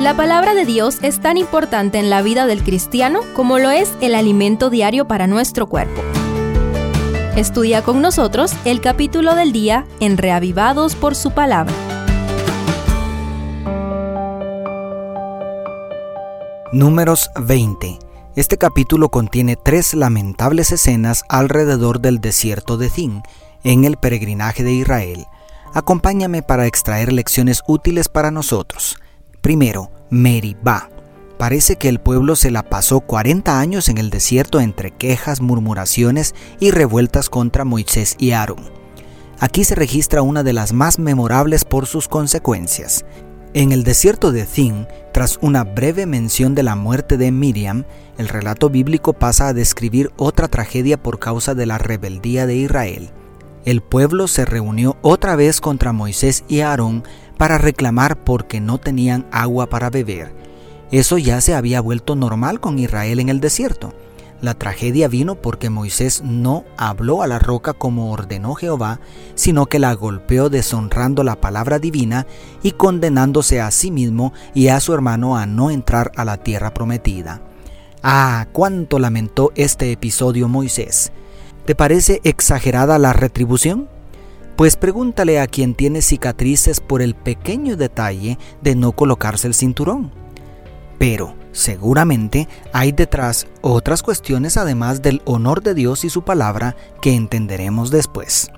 [0.00, 3.92] La palabra de Dios es tan importante en la vida del cristiano como lo es
[4.00, 6.02] el alimento diario para nuestro cuerpo.
[7.34, 11.74] Estudia con nosotros el capítulo del día en Reavivados por su palabra.
[16.72, 17.98] Números 20.
[18.36, 23.22] Este capítulo contiene tres lamentables escenas alrededor del desierto de Zin,
[23.64, 25.26] en el peregrinaje de Israel.
[25.74, 28.96] Acompáñame para extraer lecciones útiles para nosotros.
[29.40, 30.90] Primero, Meribá.
[31.38, 36.34] Parece que el pueblo se la pasó 40 años en el desierto entre quejas, murmuraciones
[36.58, 38.70] y revueltas contra Moisés y Aarón.
[39.38, 43.04] Aquí se registra una de las más memorables por sus consecuencias.
[43.54, 47.84] En el desierto de Zin, tras una breve mención de la muerte de Miriam,
[48.18, 53.10] el relato bíblico pasa a describir otra tragedia por causa de la rebeldía de Israel.
[53.64, 57.04] El pueblo se reunió otra vez contra Moisés y Aarón
[57.38, 60.34] para reclamar porque no tenían agua para beber.
[60.90, 63.94] Eso ya se había vuelto normal con Israel en el desierto.
[64.40, 69.00] La tragedia vino porque Moisés no habló a la roca como ordenó Jehová,
[69.34, 72.26] sino que la golpeó deshonrando la palabra divina
[72.62, 76.72] y condenándose a sí mismo y a su hermano a no entrar a la tierra
[76.72, 77.42] prometida.
[78.02, 81.10] Ah, cuánto lamentó este episodio Moisés.
[81.64, 83.88] ¿Te parece exagerada la retribución?
[84.58, 90.10] Pues pregúntale a quien tiene cicatrices por el pequeño detalle de no colocarse el cinturón.
[90.98, 97.14] Pero seguramente hay detrás otras cuestiones además del honor de Dios y su palabra que
[97.14, 98.50] entenderemos después.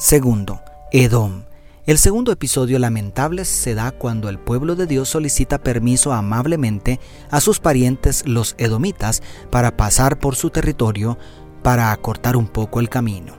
[0.00, 1.44] Segundo, Edom.
[1.86, 6.98] El segundo episodio lamentable se da cuando el pueblo de Dios solicita permiso amablemente
[7.30, 9.22] a sus parientes los edomitas
[9.52, 11.16] para pasar por su territorio
[11.62, 13.34] para acortar un poco el camino.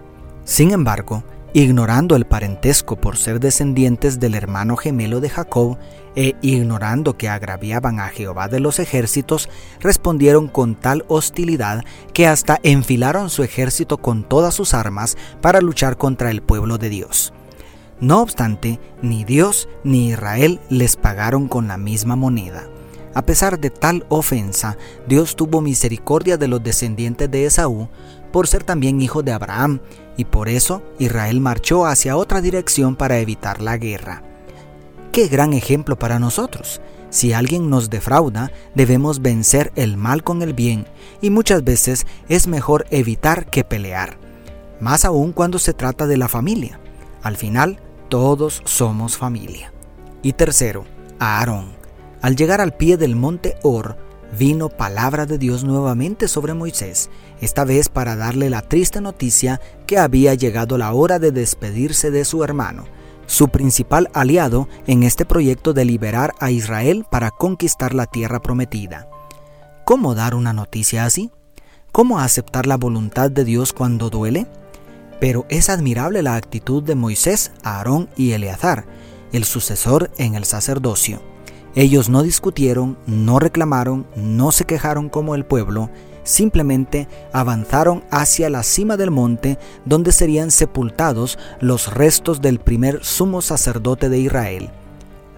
[0.45, 1.25] Sin embargo,
[1.61, 5.80] ignorando el parentesco por ser descendientes del hermano gemelo de Jacob
[6.16, 9.49] e ignorando que agraviaban a Jehová de los ejércitos,
[9.80, 11.83] respondieron con tal hostilidad
[12.14, 16.89] que hasta enfilaron su ejército con todas sus armas para luchar contra el pueblo de
[16.89, 17.33] Dios.
[17.99, 22.70] No obstante, ni Dios ni Israel les pagaron con la misma moneda.
[23.15, 24.77] A pesar de tal ofensa,
[25.08, 27.89] Dios tuvo misericordia de los descendientes de Esaú,
[28.32, 29.80] por ser también hijo de Abraham,
[30.17, 34.23] y por eso Israel marchó hacia otra dirección para evitar la guerra.
[35.11, 36.82] Qué gran ejemplo para nosotros.
[37.10, 40.86] Si alguien nos defrauda, debemos vencer el mal con el bien,
[41.22, 44.17] y muchas veces es mejor evitar que pelear,
[44.82, 46.80] más aún cuando se trata de la familia.
[47.23, 47.80] Al final,
[48.10, 49.72] todos somos familia.
[50.22, 50.86] Y tercero,
[51.20, 51.77] Aarón.
[52.22, 53.98] Al llegar al pie del monte Or,
[54.38, 57.10] vino palabra de Dios nuevamente sobre Moisés,
[57.42, 62.25] esta vez para darle la triste noticia que había llegado la hora de despedirse de
[62.25, 62.86] su hermano,
[63.25, 69.09] su principal aliado en este proyecto de liberar a Israel para conquistar la tierra prometida.
[69.86, 71.31] ¿Cómo dar una noticia así?
[71.92, 74.45] ¿Cómo aceptar la voluntad de Dios cuando duele?
[75.20, 78.86] Pero es admirable la actitud de Moisés, Aarón y Eleazar,
[79.31, 81.21] el sucesor en el sacerdocio.
[81.76, 85.89] Ellos no discutieron, no reclamaron, no se quejaron como el pueblo,
[86.27, 93.42] simplemente avanzaron hacia la cima del monte donde serían sepultados los restos del primer sumo
[93.42, 94.70] sacerdote de Israel.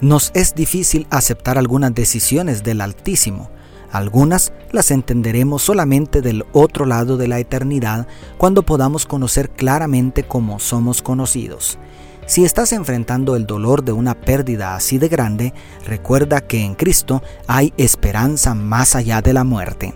[0.02, 3.50] Nos es difícil aceptar algunas decisiones del Altísimo,
[3.92, 8.08] algunas las entenderemos solamente del otro lado de la eternidad
[8.38, 11.78] cuando podamos conocer claramente cómo somos conocidos.
[12.26, 15.54] Si estás enfrentando el dolor de una pérdida así de grande,
[15.86, 19.96] recuerda que en Cristo hay esperanza más allá de la muerte.